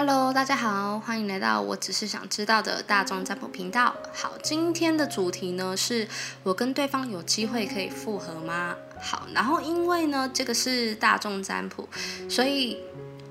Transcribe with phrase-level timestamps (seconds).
[0.00, 3.92] Hello，大家好，欢迎来到我只是想知道的大众占卜频道。
[4.14, 6.06] 好，今天的主题呢是
[6.44, 8.76] 我跟对方有机会可以复合吗？
[9.00, 11.88] 好，然后因为呢这个是大众占卜，
[12.30, 12.78] 所以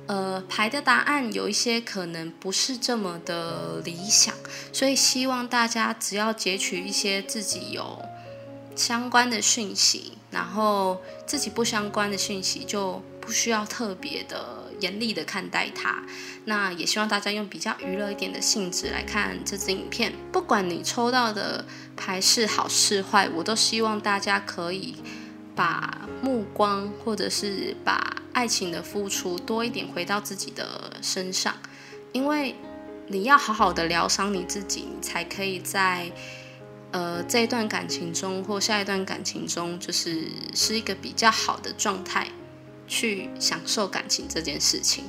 [0.07, 4.35] 呃排的答案有一些可能不是这么的理想，
[4.73, 8.03] 所以希望大家只要截取一些自己有
[8.75, 14.66] 相关的讯息，然后自己不相关的讯息就不需要特别的。
[14.79, 16.03] 严厉的看待它，
[16.45, 20.13] 那也希望大家用比较娱乐一点的性质来看这支影片。
[20.31, 24.95] 不管你抽到的牌是好是坏，我都希望大家可以
[25.55, 31.55] 把目光或者是把爱情的付出多一点回到自己的身上，
[32.11, 32.55] 因为
[33.07, 36.11] 你要好好的疗伤你自己，你才可以在
[36.91, 42.27] 呃这一段感情中或下一段感情中，就是是一个比较好的状态。
[42.87, 45.05] 去享受感情这件事情。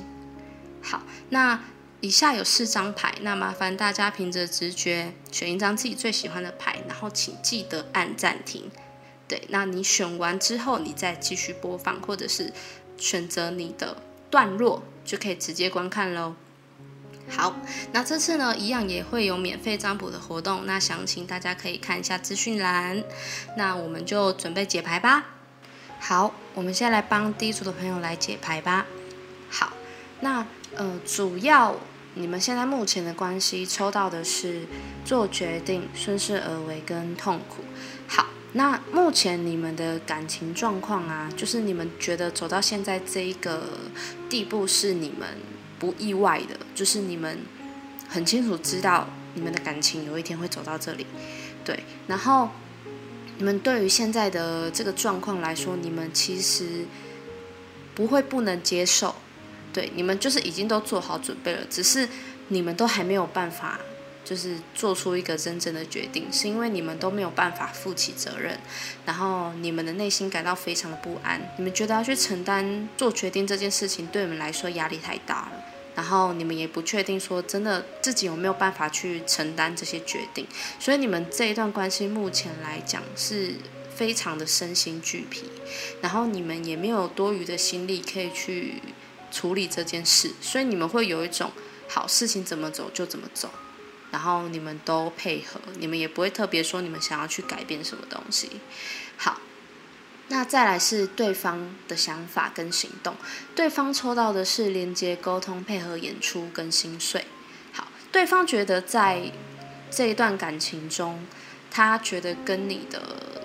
[0.81, 1.63] 好，那
[2.01, 8.71] 以下有四张牌，那麻烦大家凭着直觉选一张自己最喜欢的牌，然后请记得按暂停。
[9.27, 12.51] 对，那你选完之后，你再继续播放，或者是
[12.97, 16.35] 选择你的段落，就可以直接观看喽。
[17.29, 17.55] 好，
[17.91, 23.03] 那这次呢，一样也会有免费占卜的活动，那详情大家可以看一下资讯栏。
[23.55, 25.25] 那我们就准备解牌吧。
[25.99, 28.85] 好，我们现在来帮第一组的朋友来解牌吧。
[29.49, 29.73] 好，
[30.21, 31.75] 那呃，主要
[32.15, 34.63] 你们现在目前的关系抽到的是
[35.05, 37.63] 做决定、顺势而为跟痛苦。
[38.07, 43.63] 好，那目前你们的感情状况啊，就是你们觉得走到现在这一个
[44.29, 45.27] 地步是你们
[45.77, 47.39] 不意外的，就是你们
[48.07, 51.05] 很清楚知道你们的感情有一天会走到这里，
[51.63, 52.49] 对，然后。
[53.39, 56.85] 你们对于现在的这个状况来说，你们其实
[57.95, 59.15] 不会不能接受，
[59.71, 62.09] 对，你们就是已经都做好准备了，只是
[62.49, 63.79] 你们都还没有办法，
[64.25, 68.59] 就是做出一个真正的决定，是因为你们都没有办法负起责任，
[69.05, 75.51] 然后你们的内心感到非常的不安，你们觉得要去承担做决定这件事情，对你们来说压力太大了。
[75.99, 80.47] 然后你们也不确定说真的自己有没有办法去承担这些决定，
[80.79, 83.55] 所以你们这一段关系目前来讲是
[83.93, 85.43] 非常的身心俱疲，
[85.99, 88.75] 然后你们也没有多余的心力可以去
[89.29, 91.51] 处理这件事，所以你们会有一种
[91.89, 93.49] 好事情怎么走就怎么走，
[94.09, 98.49] 然后你们都配合，你们也不会特别说你们想要去改变什么东西，
[99.17, 99.41] 好。
[100.29, 103.15] 那再来是对方的想法跟行动，
[103.55, 107.25] 对方抽到的是连接、沟通、配合、演出跟心碎。
[107.73, 109.31] 好，对方觉得在
[109.89, 111.25] 这一段感情中，
[111.71, 113.01] 他觉得跟你的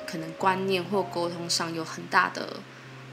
[0.07, 2.59] 可能观念或沟通上有很大的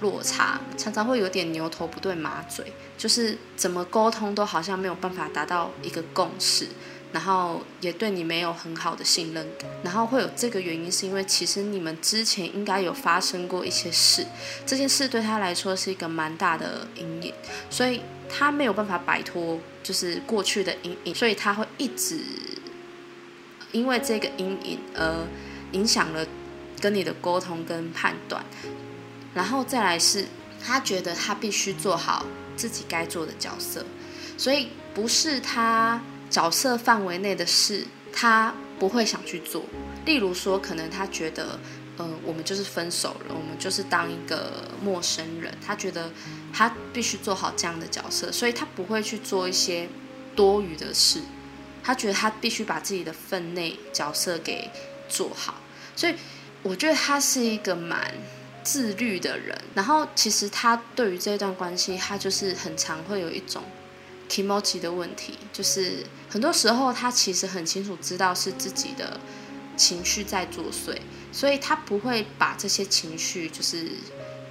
[0.02, 6.68] 落差，常常会有点牛头不对马嘴，就是怎么沟通都好像没有办法达到一个共识。
[7.14, 14.26] 然后也对你没有很好的信任感，然后会有这个原因，是因为其实你们之前应该有发生过一些事，
[14.66, 17.34] 这件事对他来说是一个蛮大的阴影，
[17.70, 22.22] 所以他没有办法摆脱就是过去的阴影，所以他会一直
[23.74, 25.28] 因为这个阴影而
[25.74, 26.26] 影响了
[26.80, 28.42] 跟你的沟通跟判断，
[29.34, 30.26] 然后再来是
[30.64, 33.86] 他觉得他必须做好自己该做的角色，
[34.38, 36.02] 所以不是他。
[36.32, 39.66] 角色范围内的事，他不会想去做。
[40.06, 41.60] 例如说，可能他觉得，
[41.98, 45.54] 呃，我们就是分手了，我们就是当一个陌生人。
[45.64, 46.10] 他觉得
[46.54, 49.88] 他必须做好这样的角色，所以他不会去做一些
[50.34, 51.22] 多余的事。
[51.84, 54.70] 他觉得他必须把自己的分内角色给
[55.10, 55.56] 做好。
[55.96, 56.16] 所以
[56.64, 58.12] 我觉得他是一个蛮
[58.64, 59.60] 自律的人。
[59.76, 63.62] 然后其实他对于这段关系，他就是很常会有一种。
[64.32, 69.20] 情绪的问题，就是很多时候他其实很清楚知道是自己的
[69.76, 70.98] 情绪在作祟，
[71.34, 73.92] 所以他不会把这些情绪就是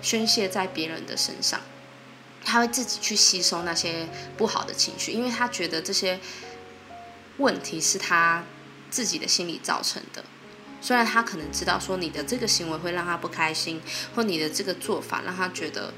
[0.02, 1.62] 宣泄在别人的身上，
[2.44, 4.06] 他会自己去吸收那些
[4.36, 6.20] 不好的情绪，因为他觉得这些
[7.38, 8.44] 问题是他
[8.90, 10.22] 自己的心理造成的。
[10.82, 13.80] 虽然他可能知道说你的这个行为会让他不开心，
[14.14, 15.94] 或你的这个做法让他觉得。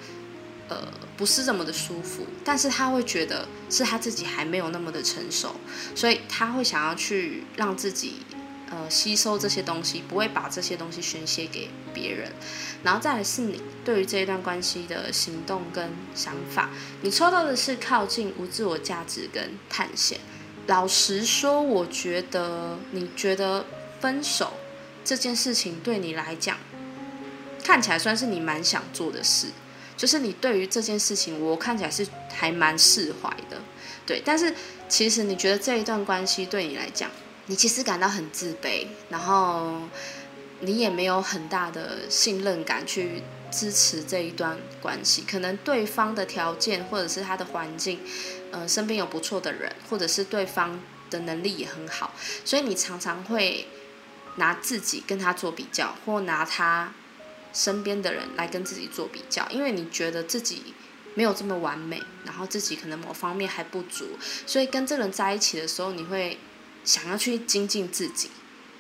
[0.72, 0.88] 呃，
[1.18, 5.54] 不是这么的舒服，但是他会觉得是他自己还没有那么的成熟，
[5.94, 8.22] 所以他会想要去让自己
[8.70, 12.32] 呃吸收这些东西，不会把这些东西宣泄给别人。
[12.82, 16.70] 然后再来是你对于这一段关系的行动跟想法，
[17.02, 20.18] 你抽到的是靠近、无自我价值跟探险。
[20.68, 23.66] 老实说，我觉得你觉得
[24.00, 24.54] 分手
[25.04, 26.56] 这件事情对你来讲，
[27.62, 29.48] 看起来算是你蛮想做的事。
[29.96, 33.60] 就是你对于这件事情，我看起来是还蛮释怀的，
[34.04, 34.20] 对。
[34.24, 34.54] 但是
[34.88, 37.10] 其实你觉得这一段关系对你来讲，
[37.46, 39.82] 你其实感到很自卑，然后
[40.60, 45.22] 你也没有很大的信任感去支持这一段关系。
[45.22, 48.00] 可能对方的条件或者是他的环境，
[48.50, 50.80] 呃，身边有不错的人，或者是对方
[51.10, 52.12] 的能力也很好，
[52.44, 53.66] 所以你常常会
[54.36, 56.92] 拿自己跟他做比较，或拿他。
[57.52, 60.74] 身边的人来跟自己做比较，因为你觉得自己
[61.14, 66.38] 没有这么完美，然后自己可能某方面还不足，所以跟这个人在一起的时候，你会
[66.84, 68.30] 想要去精进自己，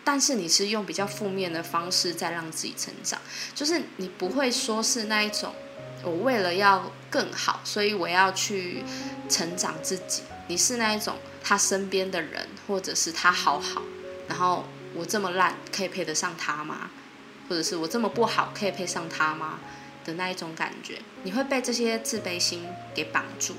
[0.02, 3.20] 但是你是用比较负面的方式在让自己成长，
[3.54, 5.54] 就是你不会说是那一种
[6.02, 8.82] 我为了要更好，所以我要去
[9.28, 13.82] 成长自己，你是那一种他身边的人或者是他好好，
[14.26, 14.64] 然后
[14.94, 16.90] 我这么烂可以配得上他吗？
[17.52, 19.60] 或者是我这么不好，可以配上他吗？
[20.06, 23.52] 的那一种感觉，你会被这些自卑心给绑住，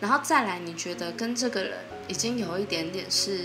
[0.00, 3.44] 然后再来，你觉得跟这个人已经有一点点是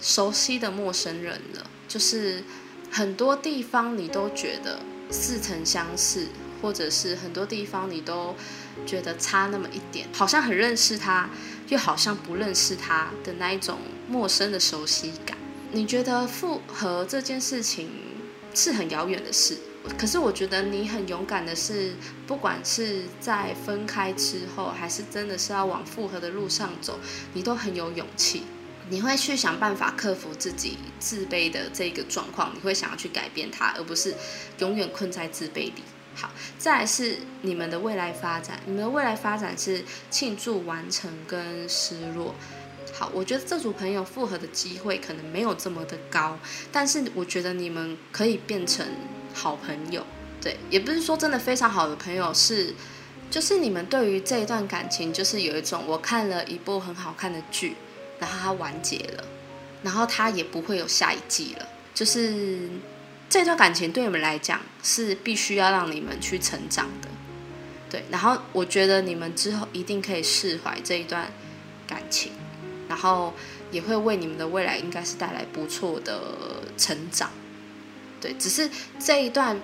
[0.00, 2.42] 熟悉的陌生人了，就是
[2.90, 4.80] 很多地方你都觉得
[5.12, 6.26] 似曾相识，
[6.60, 8.34] 或者是很多地方你都
[8.84, 11.30] 觉得差那么一点，好像很认识他，
[11.68, 13.78] 又好像不认识他的那一种
[14.08, 15.38] 陌生的熟悉感。
[15.70, 18.12] 你觉得复合这件事情？
[18.54, 19.58] 是很遥远的事，
[19.98, 21.94] 可是我觉得你很勇敢的是，
[22.26, 26.98] 不管是在分开之后，还是真的是要往复合的路上走，
[27.32, 28.44] 你都很有勇气。
[28.90, 34.14] 你会去想办法克服自己自卑的这个状况，你会想要去改变它，而不是
[34.58, 35.82] 永远困在自卑里。
[36.14, 42.34] 好，再来是你们的未来发展，你们的未来发展是庆祝完成跟失落。
[42.96, 46.38] 好，我觉得这组朋友复合的机会可能没有这么的高，
[46.70, 48.86] 但是我觉得你们可以变成
[49.34, 50.06] 好朋友，
[50.40, 52.72] 对，也不是说真的非常好的朋友，是
[53.32, 57.74] 就是你们对于这一段感情，就是有一种我看了一部很好看的剧，
[58.20, 59.24] 然后它完结了，
[59.82, 62.70] 然后它也不会有下一季了，就是
[63.28, 67.08] 这段感情对你们来讲是必须要让你们去成长的，
[67.90, 71.32] 对，然后我觉得你们之后一定可以释怀这一段
[71.88, 72.30] 感情。
[72.88, 73.32] 然后
[73.70, 76.20] 也会为你们的未来应该是带来不错的
[76.76, 77.30] 成长，
[78.20, 79.60] 对，只是这一段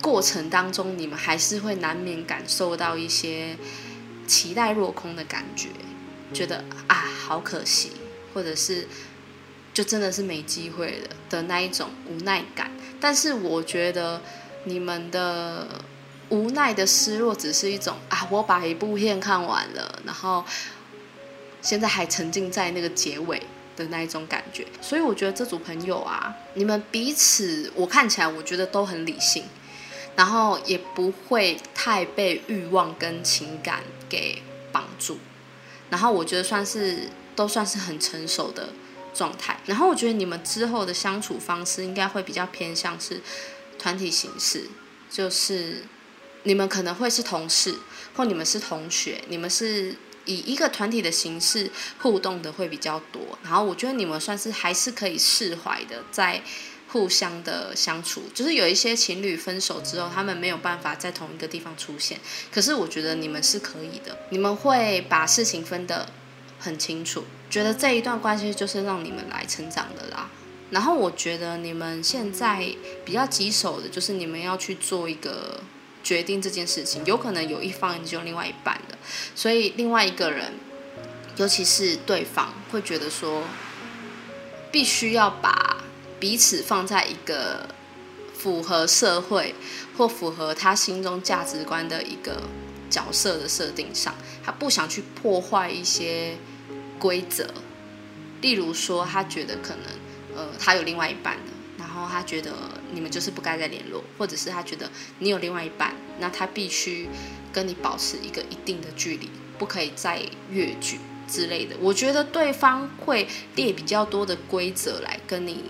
[0.00, 3.56] 过程当中，你们还是会难免感受到一些
[4.26, 5.68] 期待落空的感觉，
[6.32, 7.92] 觉得啊好可惜，
[8.32, 8.86] 或者是
[9.74, 12.70] 就真的是没机会了的那一种无奈感。
[13.00, 14.22] 但是我觉得
[14.64, 15.66] 你们的
[16.30, 20.44] 无奈的失落，只是一种啊，我把一部片看完了，然后。
[21.62, 23.40] 现在还沉浸在那个结尾
[23.76, 29.44] 的那一种感觉，所以我觉得这组朋友啊，你们彼此我看起来我觉得都很理性，
[30.16, 34.42] 然后也不会太被欲望跟情感给
[34.72, 35.18] 绑住，
[35.88, 38.70] 然后我觉得算是都算是很成熟的
[39.14, 43.22] 状态，然后我觉得你们之后的相处方式应该会比较偏向是
[43.78, 44.68] 团体形式，
[45.08, 45.84] 就是
[46.42, 47.76] 你们可能会是同事，
[48.16, 49.94] 或你们是同学，你们是。
[50.24, 51.70] 以一个团体的形式
[52.00, 56.42] 互动的会比较多，然后我觉得你们算是还是可以释怀的，在
[56.88, 58.24] 互相的相处。
[58.34, 62.20] 就是有一些情侣分手之后，他们没有办法在同一个地方出现，
[62.52, 66.08] 可是我觉得你们是可以的，你们会把事情分得
[66.58, 70.30] 很清楚，觉得这一段关系就是让你们来成长的啦。
[70.70, 72.74] 然后我觉得你们现在
[73.04, 75.60] 比较棘手的就是你们要去做一个。
[76.02, 78.98] 决定这件事情，有可能有一方就另外一半的，
[79.34, 80.52] 所以另外一个人，
[81.36, 83.44] 尤其是对方，会觉得说，
[84.70, 85.84] 必须要把
[86.18, 87.68] 彼此放在一个
[88.36, 89.54] 符合社会
[89.96, 92.42] 或符合他心中价值观的一个
[92.90, 96.36] 角色的设定上，他不想去破坏一些
[96.98, 97.46] 规则，
[98.40, 101.61] 例如说，他觉得可能，呃，他有另外一半的。
[101.78, 102.52] 然后他觉得
[102.92, 107.08] 你们就是不该再联络，或者是他觉得你有另外一半，那他必须
[107.52, 111.74] 跟你保持一个一定的距离，不可以再越距之类的。
[111.80, 113.26] 我觉得对方会
[113.56, 115.64] 列比较多的规则来跟你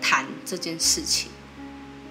[0.00, 1.30] 谈这件事情，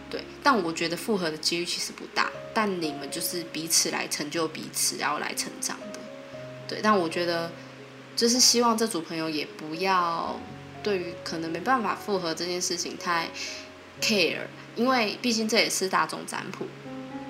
[0.10, 0.24] 对。
[0.44, 6.00] 但我觉得复合的几率其实不大，但你们就是彼此来成就彼此，然后来成长的，
[6.68, 6.80] 对。
[6.82, 7.52] 但我觉得
[8.16, 10.40] 就是希望这组朋友也不要。
[10.84, 13.30] 对于可能没办法复合这件事情太
[14.02, 16.66] care，因为毕竟这也是大众占卜，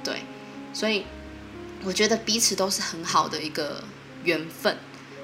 [0.04, 0.22] 对，
[0.74, 1.06] 所以
[1.84, 3.84] 我觉得彼此都是很好的一个
[4.24, 4.78] 缘分，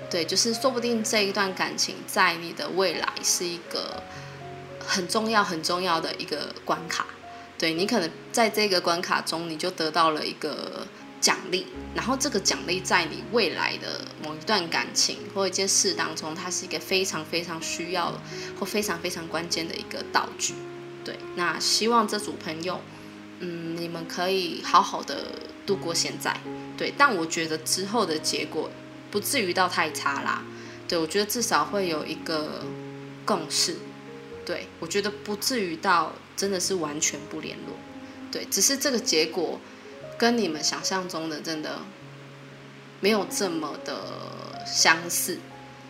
[0.09, 4.01] 对，就是说不定这一段感情在你的未来是一个
[4.79, 7.05] 很重要很重要的一个关卡，
[7.57, 10.87] 对你可能在这个关卡中，你就得到了一个
[11.23, 11.65] 奖励，
[11.95, 18.21] 然后这个奖励在你未来的某一段感情或一件事当中，它是一个非常非常需要
[18.59, 20.53] 或非常非常关键的一个道具。
[21.05, 22.81] 对，那希望这组朋友，
[23.39, 26.35] 嗯，你们可以好好的度过现在。
[26.77, 28.69] 对，但我觉得之后的结果
[29.09, 30.43] 不至于到太差啦。
[30.89, 32.65] 对，我觉得至少会有一个
[33.23, 33.77] 共识。
[34.45, 37.77] 对我觉得不至于到真的是完全不联络。
[38.29, 39.61] 对，只是这个结果
[40.17, 41.79] 跟你们想象中的真的
[42.99, 45.39] 没有这么的相似。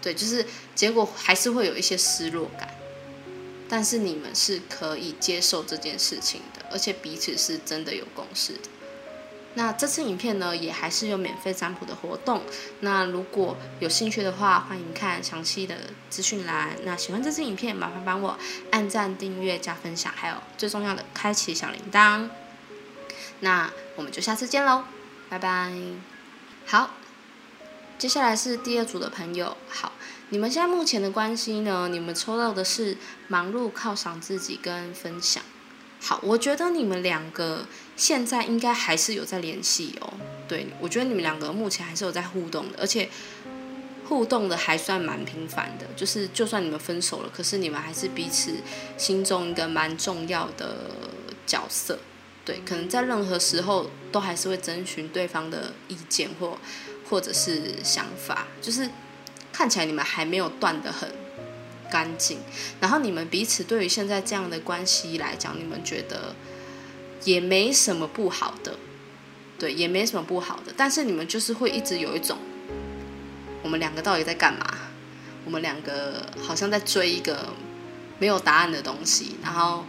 [0.01, 2.69] 对，就是结果还是会有一些失落感。
[3.69, 8.59] 但是你们是可以接受这件事情的，而且彼此是真的有共识的。
[9.55, 12.41] 那这次影片呢，也还是有免费占卜的活动。
[12.81, 15.75] 那如果有兴趣的话，欢迎看详细的
[16.09, 16.75] 资讯栏。
[16.83, 18.37] 那喜欢这支影片，麻烦帮我
[18.71, 22.29] 按赞、订阅、加分享，还有最重要的，开启小铃铛。
[23.43, 24.85] 那我们就下次见喽，
[25.29, 25.73] 拜拜。
[26.65, 26.91] 好，
[27.97, 29.57] 接下来是第二组的朋友。
[29.67, 29.91] 好，
[30.29, 31.89] 你们现在目前的关系呢？
[31.89, 32.97] 你们抽到的是
[33.27, 35.43] 忙碌、犒赏自己跟分享。
[35.99, 40.13] 好，我觉得你们两个现在应该还是有在联系哦。
[40.47, 43.09] 对，我觉得你们两个目前还是有在互动的，而且
[44.07, 45.85] 互动的还算蛮频繁的。
[45.97, 48.53] 就是就算你们分手了，可是你们还是彼此
[48.97, 50.91] 心中一个蛮重要的
[51.45, 51.99] 角色。
[52.45, 56.57] 对，可能在任何时候都还是会征询对方的意见或
[57.09, 58.47] 或者是想法。
[58.61, 58.89] 就是
[59.51, 61.09] 看起来你们还没有断的很。
[61.91, 62.39] 干净，
[62.81, 66.33] 然后你们彼此对于现在这样的关系来讲，你们觉得
[67.23, 68.75] 也没什么不好的，
[69.59, 70.73] 对，也没什么不好的。
[70.75, 72.39] 但是你们就是会一直有一种，
[73.61, 74.65] 我们两个到底在干嘛？
[75.45, 77.49] 我们两个好像在追一个
[78.17, 79.85] 没有答案的东西，然后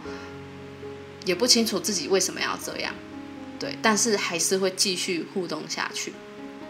[1.25, 2.93] 也不清楚自己为什么要这样，
[3.59, 6.13] 对，但是还是会继续互动下去。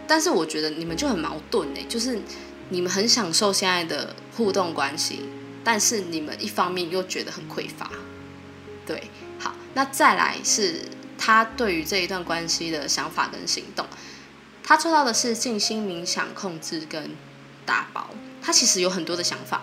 [0.08, 2.20] 但是我觉得你们就很矛盾呢，就是。
[2.68, 5.20] 你们很享受现在的互动关系，
[5.62, 7.88] 但是你们一方面又觉得很匮乏，
[8.84, 9.04] 对，
[9.38, 10.82] 好，那再来是
[11.16, 13.86] 他对于这一段关系的想法跟行动，
[14.64, 17.10] 他做到的是静心冥想、控制跟
[17.64, 18.10] 打包，
[18.42, 19.62] 他其实有很多的想法，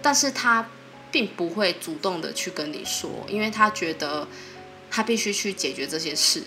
[0.00, 0.68] 但是他
[1.10, 4.26] 并不会主动的去跟你说，因为他觉得
[4.90, 6.42] 他必须去解决这些事，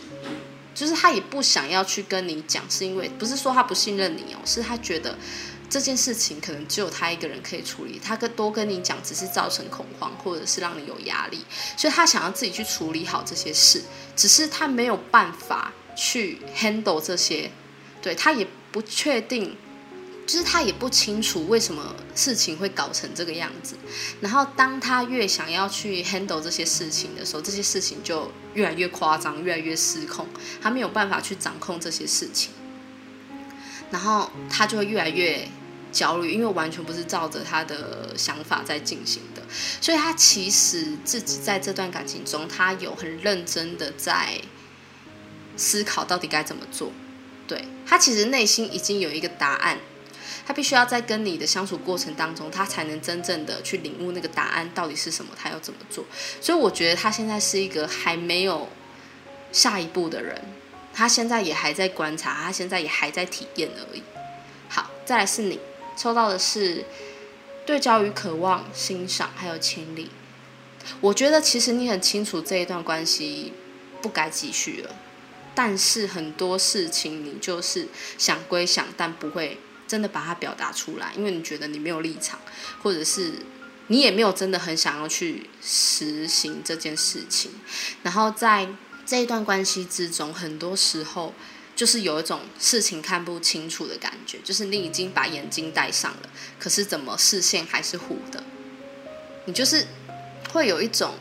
[0.74, 5.18] 就是他也不想要去跟你讲，是因为不是说他不信任你哦，是他觉得。
[5.72, 11.46] 这件事情可能只有他一个人可以处理，他跟多跟你讲只是造成恐慌，或者是让你有压力，
[11.78, 13.84] 所以他想要自己去处理好这些事，
[14.16, 17.52] 只是他没有办法去 handle 这些，
[18.02, 19.56] 对他也不确定，
[20.30, 23.76] 就是他也不清楚为什么事情会搞成这个样子。
[24.22, 30.28] 然后当他越想要去 handle 这些事情的时候，这些事情就越来越夸张，越来越失控，
[30.62, 32.52] 他没有办法去掌控这些事情，
[33.90, 35.48] 然后他就会越来越。
[35.92, 39.42] 焦虑，因为完全不是照着他的想法在进行的，
[39.82, 44.40] 所以他其实自己在这段感情中，他有很认真的在
[45.58, 46.92] 思考到底该怎么做。
[47.48, 49.80] 对他其实内心已经有一个答案，
[50.50, 56.04] 他必须要在跟你的相处过程当中，他才能真正的去领悟那个答案到底是什么，他要怎么做。
[56.42, 58.68] 所以我觉得他现在是一个还没有
[59.52, 60.42] 下一步的人，
[60.92, 64.02] 他现在也还在观察，他现在也还在体验而已。
[64.68, 65.60] 好，再来是你。
[65.96, 66.84] 抽到的是
[67.64, 70.10] 对焦与渴望、欣赏还有清理。
[71.00, 73.54] 我觉得其实你很清楚这一段关系
[74.02, 74.96] 不该继续了，
[75.54, 77.88] 但是很多事情你就是
[78.18, 82.40] 想归想，但不会真的把它表达出来，因为你觉得你没有立场，
[82.82, 83.34] 或者是
[83.88, 87.52] 你也没有真的很想要去实行这件事情。
[88.04, 88.70] 然后在
[89.06, 91.34] 这一段关系之中，很多时候。
[91.76, 96.30] 就是有一种事情看不清楚的感觉，就是你已经把眼睛戴上了，
[96.60, 98.44] 可是怎么视线还是糊的？
[99.46, 99.88] 你就是
[100.52, 101.14] 会有一种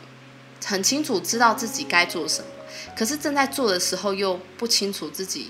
[0.65, 2.47] 很清楚知道自己该做什么，
[2.93, 5.49] 可是正在做的时候又不清楚自己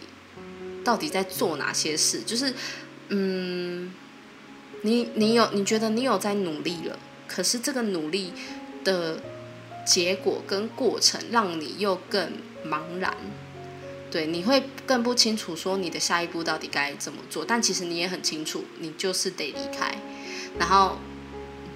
[0.86, 2.22] 到底在做哪些事。
[2.22, 2.54] 就是，
[3.12, 3.92] 嗯，
[4.84, 8.34] 你你有你觉得你有在努力了，可是这个努力
[8.84, 9.20] 的
[9.86, 13.12] 结果跟过程让你又更茫然。
[14.12, 19.96] 对，你会更不清楚说你的下一步到底该怎么做，但其实你也很清楚，你就是得离开。
[20.60, 21.00] 然后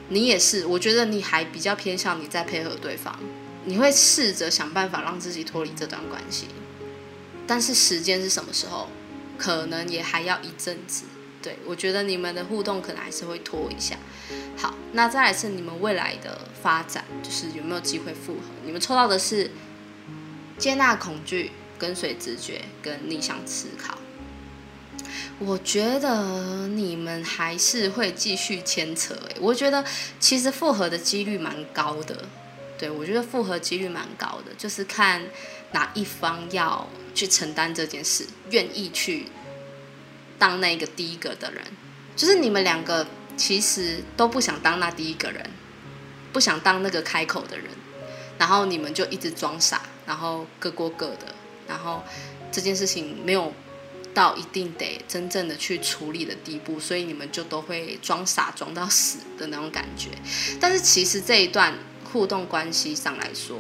[0.10, 3.20] 你也是，我觉得你还比较偏向你在配合对方，
[3.66, 6.48] 你会试着想办法让自己脱离这段关系。
[7.48, 8.88] 但是时间是什么时候？
[9.36, 11.06] 可能也还要一阵子。
[11.44, 13.98] 对我觉得你们的互动可能还是会拖一下。
[14.58, 18.42] 好，那再来是你们未来的发展，就是有没有机会复合？
[18.66, 19.52] 你们抽到的是
[20.58, 23.98] 接纳恐惧，跟随直觉，跟逆向思考。
[25.40, 29.14] 我觉得你们还是会继续牵扯。
[29.30, 29.84] 哎，我觉得
[30.20, 32.24] 其实复合的几率蛮高的。
[32.78, 35.22] 对我觉得复合几率蛮高的，就是看
[35.72, 39.28] 哪一方要去承担这件事，愿意去
[40.44, 41.64] 当那个第一个的人。
[42.20, 43.08] 就是你们两个
[43.38, 45.50] 其实都不想当那第一个人，
[46.34, 47.68] 不想当那个开口的人，
[48.38, 51.34] 然后你们就一直装傻，然后各过各的，
[51.68, 52.04] 然后
[52.52, 53.54] 这件事情没有。
[54.14, 60.10] 到一定得真正的去处理的地步，所以你们就都会装傻装到死的那种感觉。
[60.62, 61.74] 但是其实这一段
[62.12, 63.58] 互动关系上来说，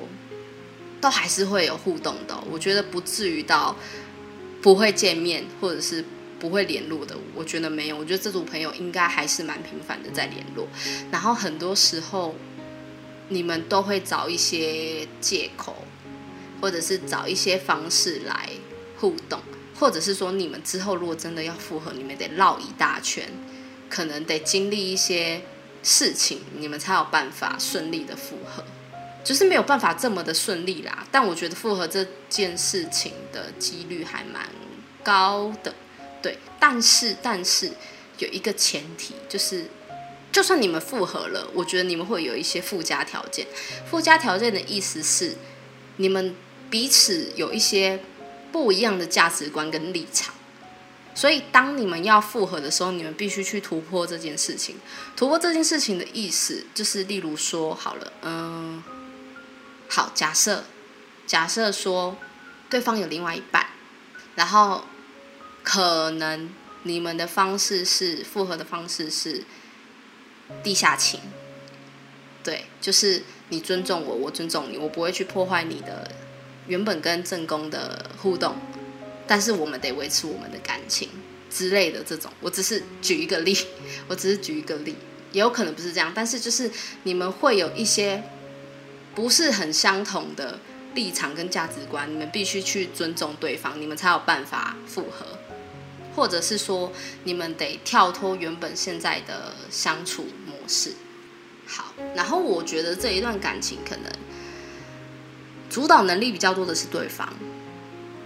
[1.02, 2.38] 都还是会有互动的。
[2.52, 3.76] 我觉得不至于到
[4.62, 6.06] 不会见面或者是
[6.44, 7.16] 不会联络的。
[7.34, 10.68] 我觉得没有，我觉得这组朋友应该还是蛮频繁的在联络。
[11.10, 12.36] 然后很多时候
[13.30, 15.86] 你们都会找一些借口，
[16.60, 18.50] 或者是找一些方式来
[18.98, 19.40] 互动。
[19.80, 23.24] 或者是说，你们之后如果真的要复合，你们得绕一大圈，
[23.90, 25.42] 可能得经历一些
[25.82, 28.66] 事情，你们才有办法顺利的复合。
[29.24, 31.08] 就是没有办法这么的顺利啦。
[31.10, 34.46] 但我觉得复合这件事情的几率还蛮
[35.02, 35.74] 高的，
[36.24, 36.40] 对。
[36.60, 37.72] 但是，但是
[38.18, 39.66] 有一个前提，就是
[40.32, 43.46] 就算你们复合了，我觉得你们会有一些附加条件。
[43.88, 45.36] 附加条件的意思是，
[45.98, 46.36] 你们
[46.72, 48.00] 彼此有一些。
[48.54, 50.36] 不一样的价值观跟立场，
[51.16, 54.76] 所以当你们要复合的时候，你们必须去突破这件事情。
[55.16, 58.84] 突破这件事情的意思，就是例如说，好了，嗯，
[59.90, 60.66] 好，假设，
[61.26, 62.16] 假设说
[62.70, 63.66] 对方有另外一半，
[64.36, 64.86] 然后
[65.64, 66.50] 可能
[66.84, 69.44] 你们的方式是复合的方式是
[70.62, 71.20] 地下情，
[72.44, 76.12] 对，就是你尊重我，我尊重你，我不会去破坏你的。
[76.66, 78.56] 原本跟正宫的互动，
[79.28, 81.10] 但是我们得维持我们的感情
[81.50, 83.54] 之类的这种，我只是举一个例，
[84.08, 84.96] 我只是举一个例，
[85.34, 86.72] 也有可能不是这样，但是就是
[87.04, 88.24] 你们会有一些
[89.14, 90.58] 不是很相同的
[90.96, 95.38] 立场跟价值观，你们必须去尊重对方，你们才有办法复合，
[96.16, 96.92] 或者是说
[97.24, 100.94] 你们得跳脱原本现在的相处模式。
[101.66, 104.12] 好，然后我觉得这一段感情可能。
[105.70, 107.28] 主导能力比较多的是对方，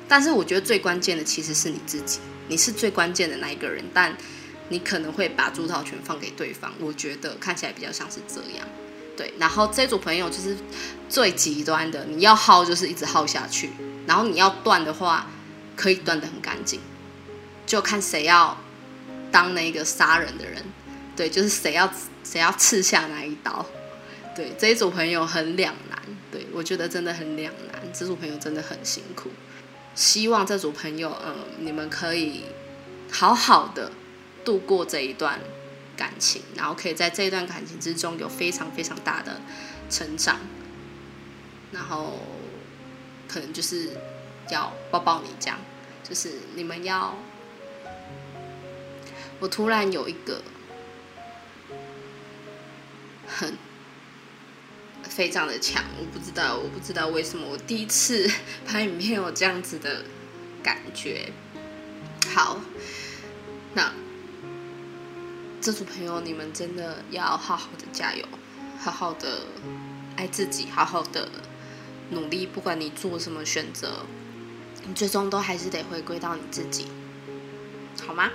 [0.05, 2.19] 但是我觉得最关键的其实是你自己，
[2.49, 4.17] 你是最关键的那一个人，但
[4.67, 6.73] 你可能会把主导权放给对方。
[6.81, 8.67] 我觉得看起来比较像是这样，
[9.15, 9.33] 对。
[9.39, 10.57] 然后这组朋友就是
[11.07, 13.69] 最极端的，你要耗就是一直耗下去，
[14.05, 15.27] 然后你要断的话
[15.77, 16.81] 可以断的很干净，
[17.67, 18.57] 就看谁要
[19.29, 20.63] 当那个杀人的人，
[21.17, 21.91] 对，就是谁要
[22.23, 23.63] 谁要刺下那一刀。
[24.33, 26.01] 对，这一组朋友很两难。
[26.31, 29.29] 对，我觉得真的很两难，这组朋友真的很辛苦。
[29.95, 32.45] 希望这组朋友，嗯，你们可以
[33.11, 33.91] 好好的
[34.45, 35.39] 度过这一段
[35.97, 39.41] 感情，然后可以在这一段感情之中有非常非常大的
[39.89, 40.39] 成长。
[41.73, 42.19] 然后
[43.27, 43.89] 可能就是
[44.51, 45.59] 要抱抱你这样，
[46.07, 47.13] 就是你们要。
[49.39, 50.41] 我突然有一个
[53.27, 53.57] 很。
[55.09, 58.29] 非常的强，我不知道，我不知道为什么我第一次
[58.67, 60.03] 拍影片有这样子的
[60.61, 61.31] 感觉。
[62.35, 62.59] 好，
[63.73, 63.91] 那
[65.59, 68.23] 这组朋友，你们真的要好好的加油，
[68.77, 69.47] 好好的
[70.17, 71.29] 爱自己，好好的
[72.11, 72.45] 努力。
[72.45, 74.05] 不管你做什么选择，
[74.85, 76.85] 你最终都还是得回归到你自己，
[78.05, 78.29] 好吗？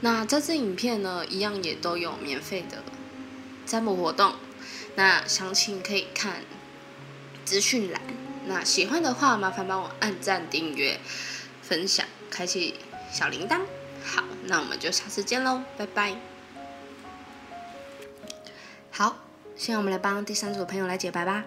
[0.00, 2.82] 那这支影片呢，一样也都有免费的
[3.66, 4.34] 占卜活动。
[4.96, 6.42] 那详情可以看
[7.44, 8.00] 资讯栏。
[8.46, 10.98] 那喜欢的话，麻烦帮我按赞、订阅、
[11.62, 12.74] 分享、开启
[13.12, 13.60] 小铃铛。
[14.02, 16.16] 好，那我们就下次见喽，拜拜。
[18.90, 19.18] 好，
[19.54, 21.44] 现在我们来帮第三组朋友来解白吧。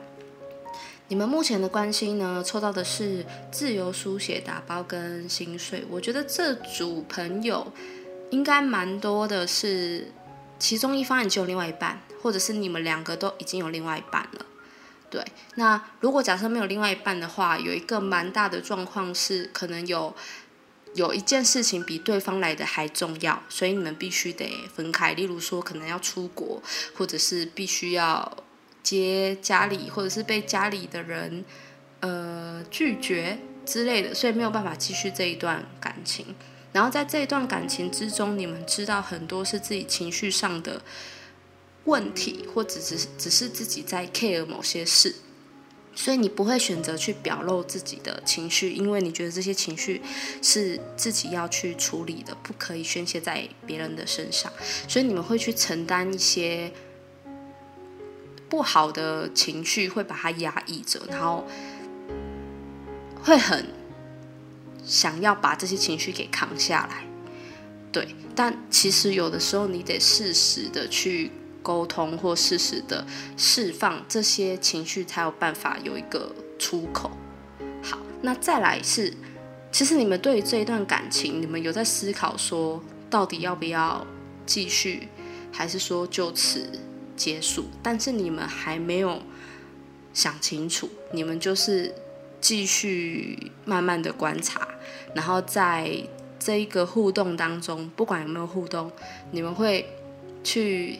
[1.09, 5.83] 你们目前的关系呢，抽到的是自由书写、打包跟薪水。
[5.89, 7.73] 我觉得这组朋友
[8.29, 10.11] 应该蛮多的，是
[10.59, 12.01] 其中一方已经有另外一半。
[12.23, 14.45] 或者是你们两个都已经有另外一半了，
[15.09, 15.21] 对。
[15.55, 20.15] 那如果假设没有另外一半的话，有一个蛮大的状况是，可能有
[20.93, 25.13] 有一件事情比对方来的还重要，所以你们必须得分开。
[25.13, 26.63] 例如说，可能要出国，
[26.95, 28.37] 或者是必须要
[28.81, 31.43] 接家里，或者是被家里的人
[31.99, 36.33] 呃拒绝之类的，所以没有办法继续这一段感情。
[36.73, 40.81] 然后在这段感情之中，你们知道很多是自己情绪上的。
[41.85, 45.15] 问题，或者只是只是自己在 care 某些事，
[45.93, 50.01] 所以你不会选择去表露自己的情绪，因为你觉得这些情绪
[50.41, 54.49] 是自己要去处理的，不可以宣泄在别人的身上。
[54.87, 56.71] 所以你们会去承担一些
[58.47, 61.45] 不好的情绪，会把它压抑着，然后
[63.21, 63.67] 会很
[64.83, 67.05] 想要把这些情绪给扛下来。
[67.91, 71.31] 对，但其实有的时候你得适时的去。
[71.63, 77.09] 沟通或适时的释放这些情绪，才有办法有一个出口。
[77.81, 79.13] 好，那再来是，
[79.71, 84.05] 其实你们对于这一段感情，你们有在思考说，到底要不要
[84.45, 85.07] 继续，
[85.53, 86.69] 还是说就此
[87.15, 87.67] 结束？
[87.81, 89.21] 但是你们还没有
[90.13, 91.95] 想清楚，你们就是
[92.41, 94.67] 继续慢慢的观察，
[95.13, 96.01] 然后在
[96.39, 98.91] 这一个互动当中，不管有没有互动，
[99.31, 99.89] 你们会
[100.43, 100.99] 去。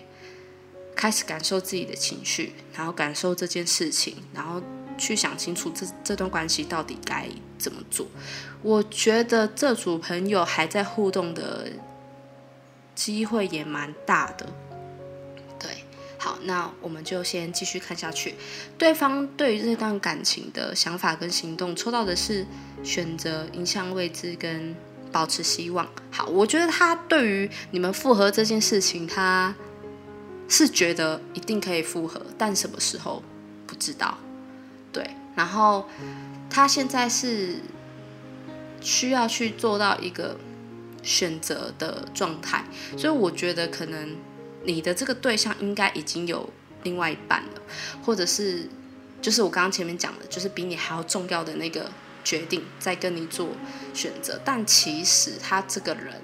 [0.96, 4.62] 开始感受自己的情绪，然后感受这件事情，然后
[4.96, 7.28] 去想清楚这这段关系到底该
[7.58, 8.06] 怎么做。
[8.62, 11.68] 我觉得这组朋友还在互动的
[12.94, 14.46] 机会也蛮大的。
[16.24, 18.36] 好，那我们就先继续看下去。
[18.78, 22.46] 对方对于这段感情的想法跟行动，抽到的是
[22.82, 24.74] 选择影响未知跟
[25.12, 25.86] 保持希望。
[26.12, 29.54] 好，我觉得他对于你们复合这件事情，他。
[30.50, 33.24] 是觉得一定可以复合，但什么时候
[33.66, 34.18] 不知道。
[34.92, 35.88] 对，然后
[36.48, 37.56] 他现在是
[38.80, 40.38] 需要去做到一个
[41.02, 44.16] 选择的状态，所以我觉得可能
[44.64, 46.50] 你的这个对象应该已经有
[46.84, 47.62] 另外一半了，
[48.04, 48.68] 或者是
[49.22, 51.92] 就是我刚刚前面讲的，就是比你还要重要的那个
[52.24, 53.50] 决定在跟你做
[53.94, 56.22] 选择，但其实他这个人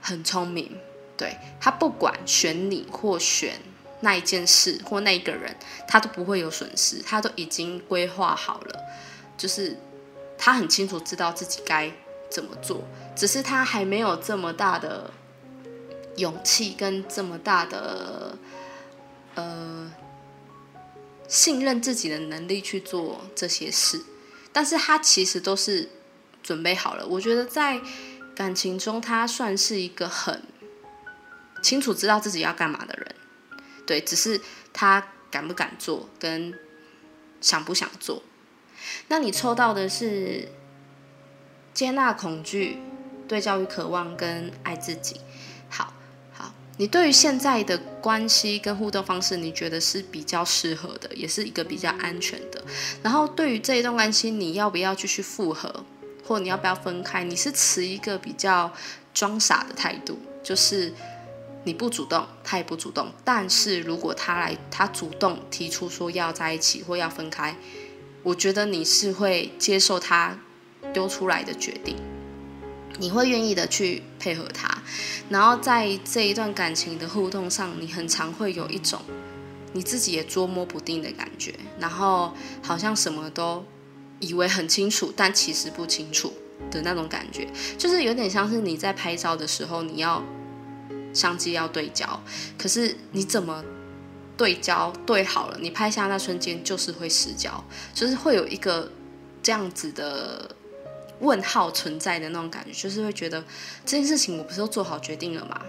[0.00, 0.78] 很聪明。
[1.16, 3.60] 对他不管选你或选
[4.02, 5.56] 那一件事或那一个人，
[5.88, 8.80] 他都不会有损失，他都已经规划好了，
[9.36, 9.76] 就是
[10.38, 11.90] 他很清楚知道自己该
[12.30, 12.84] 怎么做，
[13.16, 15.10] 只是他还没有这么大的
[16.18, 18.36] 勇气跟这么大的
[19.34, 19.90] 呃
[21.26, 24.04] 信任自己的能力去做这些事，
[24.52, 25.88] 但是他其实都是
[26.42, 27.06] 准备好了。
[27.06, 27.80] 我觉得在
[28.34, 30.42] 感情中，他算是一个很。
[31.60, 33.16] 清楚知道自己要干嘛的人，
[33.84, 34.40] 对，只是
[34.72, 36.56] 他敢不敢做，跟
[37.40, 38.22] 想不想做。
[39.08, 40.48] 那你抽到的是
[41.74, 42.78] 接纳恐惧、
[43.26, 45.20] 对教育渴望跟爱自己。
[46.78, 52.64] 你对于现在的关系跟互动方式，你觉得是比较适合的，也是一个比较安全的。
[53.02, 55.84] 然后对于这一段关系，你要不要继续复合，
[56.24, 57.22] 或你要不要分开？
[57.22, 58.72] 你是持一个比较
[59.12, 60.94] 装傻的态度，就是。
[61.64, 63.12] 你不主动，他也不主动。
[63.24, 67.54] 但是如果他来，他主动提出说要在一起或要分开，
[68.22, 70.38] 我觉得你是会接受他
[70.94, 71.96] 丢出来的决定，
[72.98, 74.82] 你会愿意的去配合他。
[75.28, 79.00] 然后在这一段感情的互动上，你很常会有一种
[79.72, 83.64] 你自己也捉摸不定的感觉，然后好像什么都
[84.20, 86.32] 以为很清楚，但其实不清楚
[86.70, 87.46] 的那种感觉，
[87.76, 90.22] 就是有点像是你在拍照的时候，你要。
[91.14, 92.22] 相机要对焦，
[92.58, 93.64] 可是你怎么
[94.36, 95.58] 对焦对好了？
[95.58, 98.92] 你拍下那瞬间就是会失焦，就是会有一个
[99.42, 100.54] 这样子的
[101.20, 103.42] 问号存在的那种感觉，就是会觉得
[103.84, 105.60] 这件事情我不是都做好决定了吗？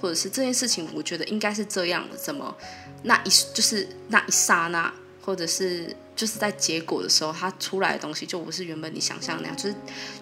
[0.00, 2.56] 或者是这件事情我觉得应该是这样的，怎么
[3.02, 9.74] 那一就是那一刹那，或者是就是在结果的时候，它出来的东西就不是原本你想象那样，就是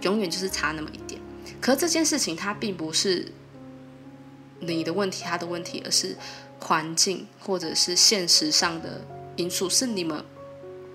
[0.02, 1.20] 永远就是差那么一点。
[1.60, 3.32] 可是这件事情它并不是。
[4.64, 6.16] 你的问题，他的问题，而是
[6.60, 10.24] 环境或者是现实上的因素是你们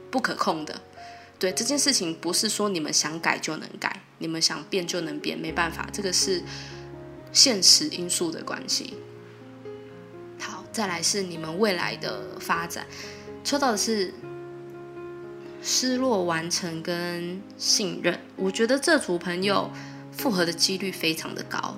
[0.09, 0.79] 不可控的。
[1.39, 6.41] 对这件事情，不是说你们想改就能改，你们想变就能变，没办法，这个是
[7.31, 8.95] 现实因素的关系。
[10.39, 12.87] 好，再来是你们未来的发展，
[13.43, 14.13] 抽到的是
[15.61, 18.19] 失落完成跟信任。
[18.35, 19.71] 我觉得这组朋友
[20.11, 21.75] 复合的几率非常的高。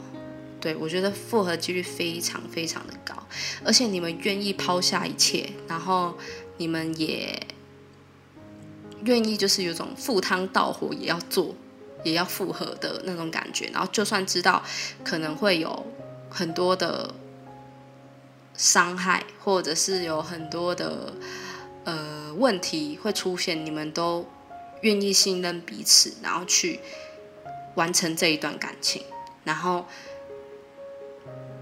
[0.62, 3.16] 对，我觉得复合几率非常非常的高，
[3.64, 6.18] 而且你们愿意抛下一切，然后
[6.58, 7.42] 你们也
[9.06, 11.56] 愿意就是有种赴汤蹈火也要做，
[12.04, 13.70] 也要复合的那种感觉。
[13.74, 14.64] 然后就算知道
[15.04, 15.86] 可能会有
[16.30, 17.14] 很多的
[18.56, 21.14] 伤害，或者是有很多的
[21.84, 24.26] 呃问题会出现，你们都
[24.82, 26.80] 愿意信任彼此，然后去
[27.76, 29.04] 完成这一段感情，
[29.44, 29.86] 然后。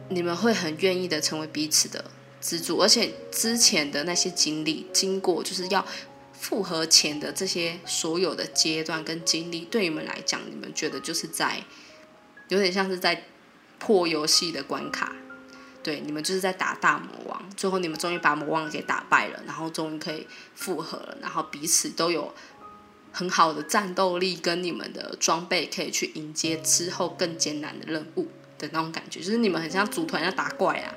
[0.10, 2.02] 你们会很愿意的成为彼此的
[2.40, 5.86] 支柱，而且之前的那些经历、经过，就是要
[6.40, 11.64] 复合前的这些所有的阶段跟经历，对你们来讲，你们觉得就是在
[12.50, 13.26] 有点像是在
[13.80, 15.16] 破游戏的关卡，
[15.84, 22.34] 对，你们就是在打大魔王，最后你们终于把魔王给打败了，然后终于可以复合了，然后彼此都有
[23.12, 30.96] 很好的战斗力跟你们的装备，可以去迎接之后更艰难的任务的那种感觉，就是你们很像组团要打怪啊。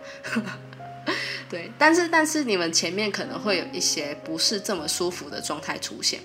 [1.50, 6.20] 对，但是但是你们前面可能会有一些不是这么舒服的状态出现，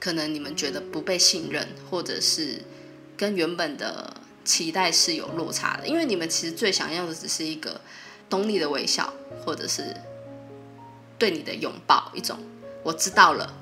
[0.00, 2.62] 可能你们觉得不被信任，或者是
[3.14, 7.78] 跟原本的期待是有落差的，因为你们其实最想要的只是一个
[8.30, 9.12] 懂你的微笑，
[9.44, 9.94] 或者是
[11.18, 12.38] 对你的拥抱，一种
[12.82, 13.54] 我知道了，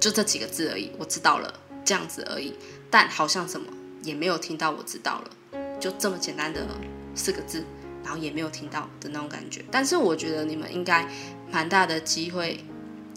[0.00, 1.52] 就这几个字而已，我知道了
[1.84, 2.54] 这样子而已，
[2.90, 3.70] 但好像什么
[4.02, 6.66] 也没有听到，我知道了，就这么简单的
[7.14, 7.62] 四个字。
[8.08, 11.06] 然后也没有听到的那种感觉，但是我觉得你们应该
[11.50, 12.58] 蛮大的机会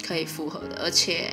[0.05, 1.31] 可以复合的，而且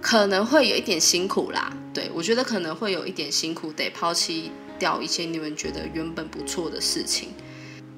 [0.00, 1.72] 可能会有一点辛苦啦。
[1.94, 7.28] 对我觉得可能会有一点辛苦，得抛弃掉一些你们觉得原本不错的事情。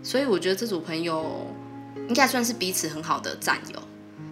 [0.02, 1.50] 所以我觉得这组朋友
[2.06, 3.82] 应该算是彼此很好的战友。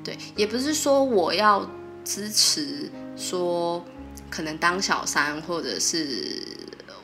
[0.04, 1.66] 对，也不是说我要
[2.04, 3.82] 支持说
[4.28, 6.42] 可能当小三，或者是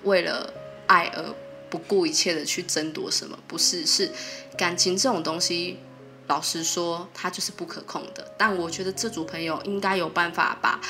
[0.04, 0.52] 为了
[0.88, 1.34] 爱而。
[1.70, 3.38] 不顾一切的去争夺什么？
[3.46, 4.10] 不是，是
[4.56, 5.78] 感情这种东西，
[6.26, 8.32] 老实说，它就是不可控的。
[8.36, 10.80] 但我觉得这组朋友应该有办法把，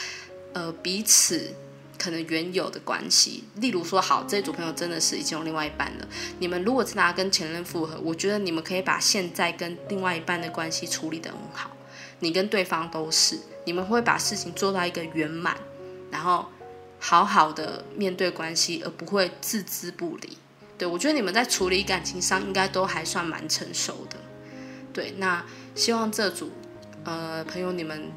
[0.52, 1.54] 呃，彼此
[1.98, 6.08] 可能原有的关系，例如说，好，这组朋友真的是已经有另外一半了。
[6.38, 11.70] 你们如果真的跟前任复合，我觉得你们可以把现在跟另外一半的关系处理得很好。
[12.20, 15.56] 你跟对方都是，你们会把事情做到一个圆满，
[16.10, 16.46] 然后
[16.98, 20.36] 好好的面对关系，而不会置之不理。
[20.78, 24.16] 对，我觉得你们在处理感情上应该都还算蛮成熟的。
[24.92, 26.52] 对，那希望这组
[27.04, 28.12] 呃朋友你们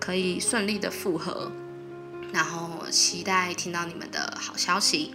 [0.00, 1.52] 可以顺利的复合，
[2.32, 5.14] 然后期待听到你们的好消息。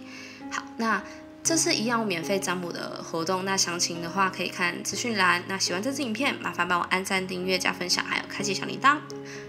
[0.50, 1.02] 好，那
[1.42, 5.42] 这是一样免费占卜的活动，那详情的话可以看资讯栏。
[5.48, 8.98] 那喜欢这支影片，麻烦帮我按赞、订阅、加分享，还有开启小铃铛。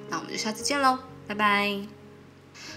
[0.10, 2.01] 那我们就下次见喽，拜拜。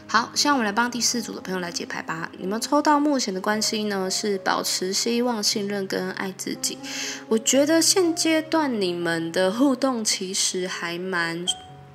[0.07, 2.31] 好，现在我们来帮第四组的朋友来解牌吧。
[2.39, 6.79] 你们抽到目前的关系呢，是保持希望、信任跟爱自己。
[7.27, 11.45] 我觉得现阶段你们的互动其实还蛮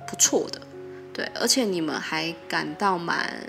[0.06, 0.60] 不错的，
[1.14, 3.42] 对，而且你们还感到蛮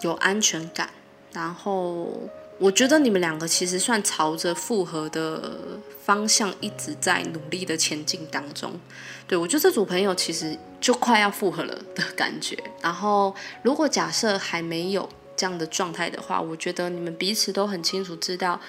[0.00, 0.90] 有安全感。
[1.32, 5.58] 然后我觉得你们两个其实算朝着复合的
[6.04, 8.78] 方向一直在努力的前进当中。
[9.26, 10.58] 对我觉得这组朋友其实。
[10.84, 12.54] 就快要复合了的感觉。
[12.82, 18.60] 然后，如果假设还没有这样的状态的话，我觉得你们彼此都很清楚知道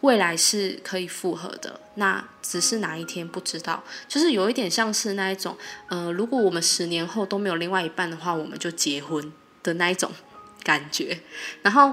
[0.00, 1.78] 未来是可以复合的。
[1.96, 5.54] 那只是哪一天不知道，就是有一点像是那一种，
[5.88, 9.30] 呃，如果我们十年后都没有另外一半的话，我们就结婚
[9.62, 10.10] 的那一种
[10.64, 11.20] 感觉。
[11.60, 11.92] 然后，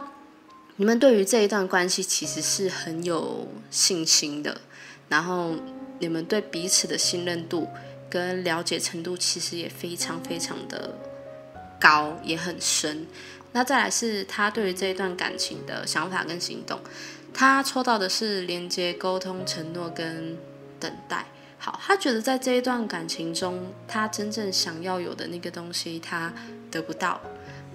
[0.77, 4.61] 你们对于这一段关系其实是很有信心的。
[5.09, 5.55] 然后，
[5.99, 7.67] 你们对彼此的信任度。
[8.09, 10.97] 跟了解程度其实也非常非常的
[11.77, 13.05] 高，也很深。
[13.51, 16.79] 那再来是他对于这一段感情的想法跟行动，
[17.33, 20.37] 他抽到的是连接、沟通、承诺跟
[20.79, 21.25] 等待。
[21.59, 26.33] 好，他觉得在这一段感情中，他真正想要有的那个东西他
[26.71, 27.19] 得不到，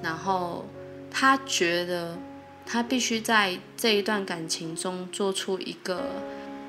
[0.02, 0.64] 然后
[1.10, 2.16] 他觉得
[2.64, 6.22] 他必须在这一段感情中做出一个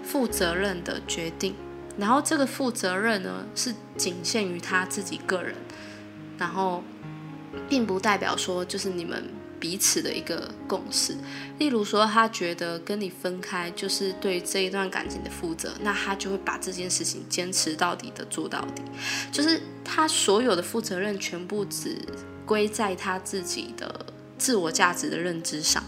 [0.04, 1.56] 负责任的决定。
[1.98, 5.54] 然后这个负责任呢，是仅限于他自己个人，
[6.38, 6.84] 然后
[7.70, 9.30] 并不代表说就是你们
[9.60, 11.16] 彼此的一个共识。
[11.60, 18.82] 例如说，他觉得跟你分开就是对这一段感情的负责，那他就会把这件事情坚持到底的做到底，
[19.32, 21.96] 就是他所有的负责任全部只
[22.44, 24.04] 归在他自己的
[24.44, 25.82] 自我价值的认知上，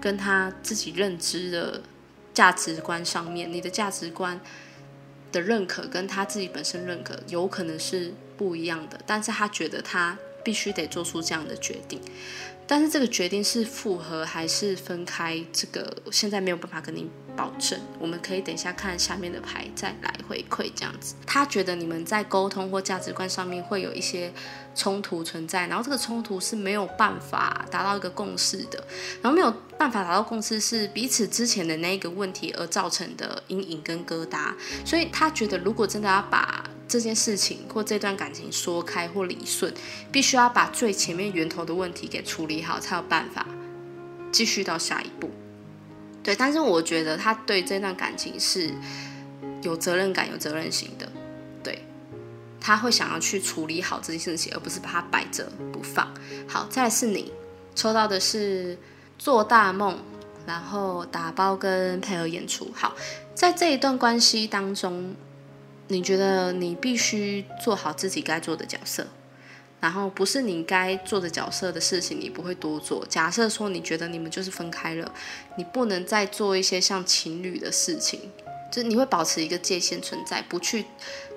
[0.00, 1.82] 跟他自己认知的
[2.32, 4.40] 价值观上面，你的价值观。
[5.32, 12.00] 的认可跟他自己本身认可有可能是不一样的，但是他觉得他必须得做出这样的决定。
[12.66, 17.78] 但是这个决定是复合还是分开，这个现在没有办法跟你保证。
[18.00, 21.14] 我们可以等一下看下面的牌再来回馈这样子。
[21.24, 24.32] 他觉得你们在沟通或价值观上面会有一些
[24.74, 28.82] 冲突存在，然后这个冲突是没有办法达到一个共识的，
[29.20, 34.52] 然后没有办法达到共识是彼此之前的那一个问题而造成的阴影跟疙瘩。
[34.84, 39.72] 所以他觉得如果真的要把这件事情或这段感情说开或理顺，
[40.10, 43.46] 必须要把最前面源头的问题给处理好，才有办法
[44.32, 45.30] 继续到下一步。
[46.22, 48.70] 对，但是我觉得他对这段感情是
[49.62, 51.10] 有责任感、有责任心的。
[52.60, 56.12] 他会想要去处理好这件事情，而不是把它摆着不放。
[56.46, 57.32] 好，再来是你
[57.74, 58.76] 抽到的是
[59.18, 59.98] 做大梦，
[60.46, 62.70] 然后打包跟配合演出。
[62.74, 62.94] 好，
[63.34, 65.16] 在这一段关系当中，
[65.88, 69.06] 你觉得你必须做好自己该做的角色。
[69.80, 73.02] 然后不是你该做的角色的事情，你不会多做。
[73.08, 75.10] 假设说你觉得你们就是分开了，
[75.56, 78.30] 你不能再做一些像情侣的事情，
[78.70, 80.84] 就是你会保持一个界限存在，不去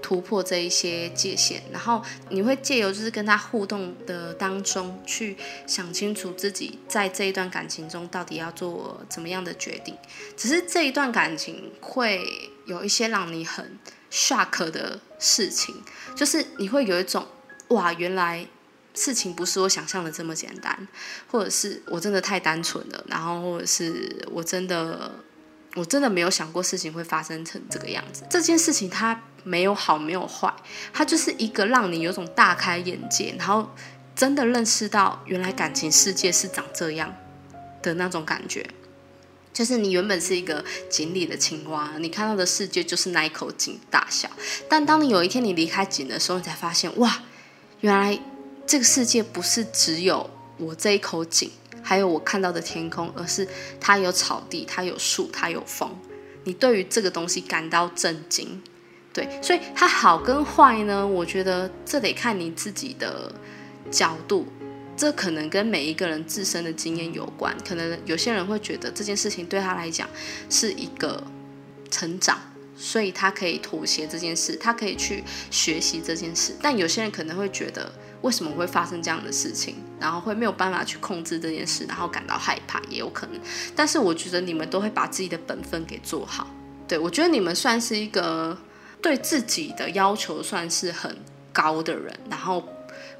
[0.01, 1.63] 突破这一些界限。
[1.71, 9.97] 然后你会借由就是跟他互动的当中，去想清楚自己在这一段感情中到底要做怎么样的决定。
[10.37, 13.79] 只是这一段感情会有一些让你很
[14.11, 15.83] shock 的事情，
[16.15, 17.27] 就是你会有一种。
[17.69, 18.45] 哇，原来
[18.93, 20.87] 事情不是我想象的这么简单，
[21.31, 25.11] 或者是我真的太单纯了，然后或者是我真的
[25.75, 28.23] 我真的没有想过事情会发生成这个样子。
[28.29, 30.53] 这件事情它没有好没有坏，
[30.93, 33.69] 它就是一个让你有种大开眼界，然后
[34.15, 37.13] 真的认识到原来感情世界是长这样
[37.81, 38.65] 的那种感觉。
[39.51, 44.29] 就是你原本是一个井里的青蛙，你看到的世界就是那一口井大小，
[44.67, 47.21] 但当你有一天你离开井的时候，你才发现哇。
[47.81, 48.17] 原来
[48.65, 51.49] 这个世界不是只有我这一口井，
[51.81, 53.47] 还有我看到的天空，而是
[53.79, 55.89] 它有草地，它有树，它有风。
[56.43, 58.61] 你对于这个东西感到震惊，
[59.13, 61.05] 对，所以它好跟坏呢？
[61.05, 63.33] 我觉得这得看你自己的
[63.89, 64.47] 角度，
[64.95, 67.55] 这可能跟每一个人自身的经验有关。
[67.67, 70.09] 可能有些人会觉得这件事情对他来讲
[70.49, 71.23] 是一个
[71.89, 72.39] 成长。
[72.75, 76.53] 所以他可以妥协这件事，他可以去学习这件事。
[76.59, 83.39] 但有些人可能会觉得，为什么会发生这样的事情，然后会没有办法去控制这件事，然后感到害怕，也有可能。
[83.75, 86.47] 但是我觉得你们都会把自己的本分给做好。
[86.87, 88.57] 对我觉得你们算是一个
[88.99, 91.15] 对自己的要求算是很
[91.51, 92.67] 高的人，然后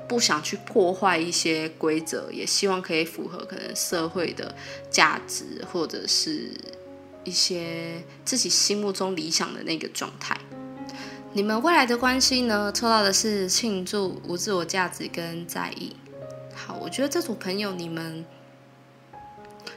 [0.08, 4.56] 不想去破坏一些规则，也希望可以符合可能社会的
[4.90, 6.50] 价值，或者是。
[7.26, 10.38] 一些自己心目中理想的那个状态。
[11.36, 12.72] 你们未来的关系呢？
[12.72, 15.96] 抽到的是庆祝、无自我价值跟在意。
[16.54, 18.24] 好，我觉得这组朋友你们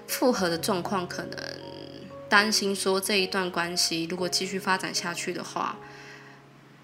[0.07, 1.38] 复合的状况，可能
[2.29, 5.79] 担心说这一段关系如果继续发展下去的话，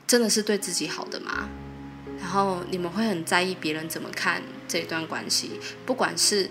[0.07, 1.51] 真的是对自己好的吗？
[2.19, 6.49] 然后你们会很在意别人怎么看这一段关系，不管是。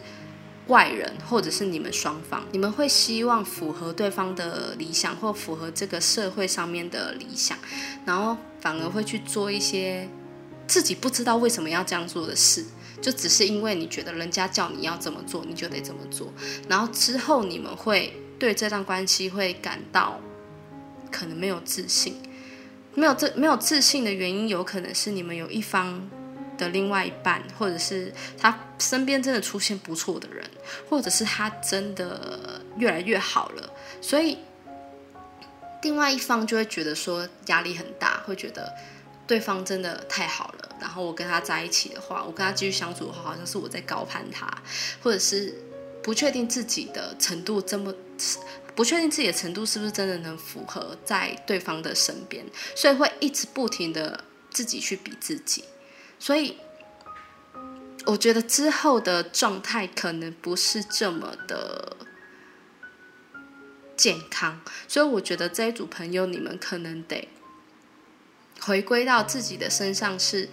[0.71, 7.57] 外人或者是你们双方，你们会希望符合对方的理想，或符合这个社会上面的理想，
[8.05, 10.07] 然后反而会去做一些
[10.67, 12.65] 自己不知道为什么要这样做的事，
[13.01, 16.31] 就只是因为你觉得人家叫你要这么做，你就得这么做。
[16.69, 20.21] 然后之后你们会对这段关系会感到
[21.11, 22.15] 可能没有自信，
[22.95, 26.09] 没有这没有自信的原因，有可能是你们有一方。
[26.61, 30.47] 的另外一半，或者是他身边真的出现不错的人，
[30.87, 34.37] 或者是他真的越来越好了，所以
[35.81, 38.71] 另外一方就会觉得说压力很大，会觉得
[39.25, 44.47] 对方真的太好了，然后我跟他在一起的话，我跟他继续相处的话，好像是我在高攀他，
[45.01, 45.55] 或者是
[46.03, 47.91] 不确定自己的程度这么
[48.75, 52.45] 不确定自己的程度是不是真的能符合在对方的身边，
[52.75, 55.63] 所以会一直不停的自己去比自己。
[56.21, 56.55] 所以，
[58.05, 61.97] 我觉得之后的状态可能不是这么的
[63.97, 64.61] 健康。
[64.87, 67.27] 所以，我觉得这一组朋友，你们可能得
[68.61, 70.47] 回归到自己的身上，是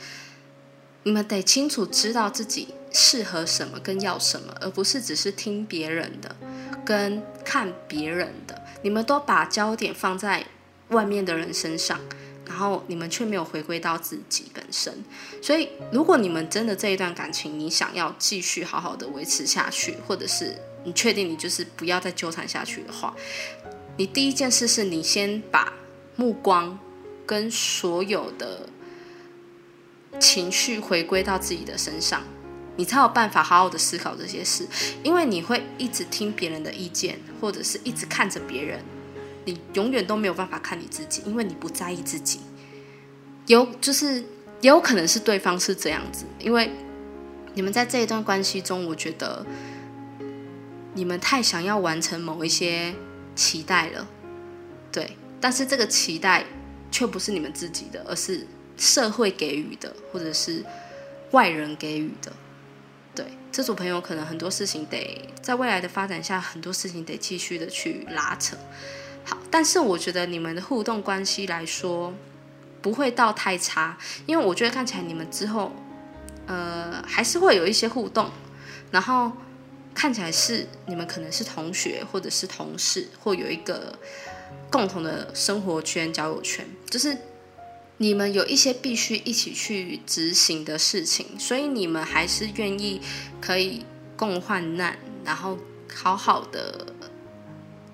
[1.03, 6.35] 你们得清楚知道自己适合什么跟要什么，而不是只是听别人的
[6.83, 8.63] 跟看别人的。
[8.83, 10.47] 你们都把焦点放在
[10.89, 12.01] 外面的人身上。
[12.49, 15.05] 然后你们却没有回归到自己本身，
[15.43, 23.15] 所以如果你们真的这一段感情，你想要继续好好的维持下去，或者是你确定你就是不要再纠缠下去的话，
[23.99, 25.73] 你第一件事是你先把
[26.17, 26.79] 目光
[27.27, 28.69] 跟所有的
[30.19, 32.23] 情绪回归到自己的身上，
[32.77, 34.67] 你才有办法好好的思考这些事，
[35.03, 38.81] 因为你会一直听别人的意见，或者是一直看着别人。
[39.45, 42.41] 你永远都没有办法看你自己，因为你不在意自己。
[43.49, 44.21] 有就是
[44.61, 46.71] 也有可能是对方是这样子，因为
[47.55, 49.45] 你们在这一段关系中，我觉得
[50.95, 52.95] 你们太想要完成某一些
[53.35, 54.07] 期待了，
[54.93, 55.17] 对。
[55.41, 56.45] 但是这个期待
[56.91, 58.45] 却不是你们自己的，而是
[58.77, 60.65] 社会给予的，或者是
[61.31, 62.33] 外人给予的。
[63.15, 68.57] 对，这组朋友可能很多事情得在未来的发展下，很多事情得继续的去拉扯。
[69.25, 72.13] 好，但是我觉得你们的互动关系来说，
[72.81, 75.73] 不会到太差，因为我觉得看起来你们之后，
[76.47, 78.31] 呃，还是会有一些互动，
[78.91, 79.33] 然后
[79.95, 83.99] 看起来是你们可能是同学或者是同事，或有一个
[84.71, 87.19] 共同的生活圈、交友圈，就是
[87.97, 93.01] 你们有一些必须一起去执行的事情，所以你们还是愿意
[93.41, 93.85] 可以
[94.17, 95.59] 共患难，然后
[95.93, 96.87] 好好的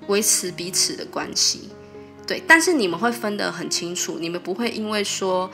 [0.09, 1.70] 维持彼此的关系。
[2.27, 5.51] 对，但是你们会分得很清楚，你们不会因为说，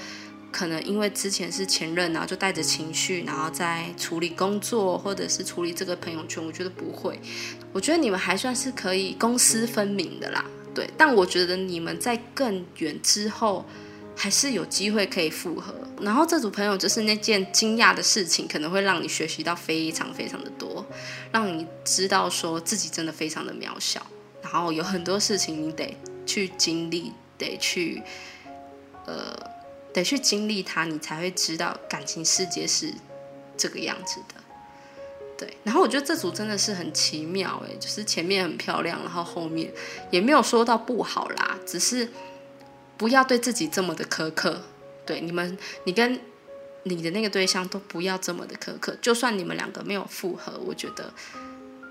[0.53, 7.21] 可能因为之前是前任，然后就带着情绪，然后再处理工作，或者是处理这个朋友圈，我觉得不会。
[7.73, 10.45] 我觉得你们还算是可以公私分明的啦。
[10.73, 13.65] 对，但我觉得你们在更远之后，
[14.17, 15.75] 还是有机会可以复合。
[16.01, 20.87] 然后这组朋友就是那件惊讶的事情，可能会让你学习到非常非常的多，
[21.33, 24.01] 让你知道说自己真的非常的渺小，
[24.41, 25.97] 然后有很多事情你得。
[26.31, 28.01] 去经历，得去，
[29.05, 29.37] 呃，
[29.93, 32.95] 得去经历它，你才会知道感情世界是
[33.57, 34.35] 这个样子的。
[35.37, 39.73] 对，然后我觉得这组真的是很奇妙，哎，就是前面很漂亮，然后后面
[40.13, 42.09] 也没有说到不好啦，只是
[42.97, 44.63] 不要对自己这么的苛刻。
[45.05, 46.21] 对，你们，你跟
[46.85, 51.13] 你的那个对象都不要这么的苛刻，就算你们两个没有复合，我觉得。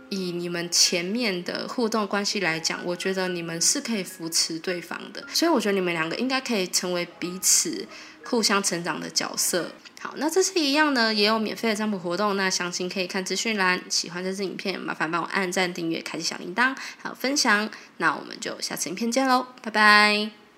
[0.10, 7.88] 以你们前面的互动关系来讲，我觉得你们是可以扶持对方的，所以我觉得你们两个应该可以成为彼此
[8.26, 9.72] 互相成长的角色。
[10.02, 13.82] 好，那这是一样的，也有免费的占卜活动，那详情可以看资讯栏。
[13.90, 17.70] 喜欢这支影片，麻烦帮我按赞、订阅、开启小铃铛，还有分享。
[17.98, 20.49] 那我们就下次影片见喽，拜拜。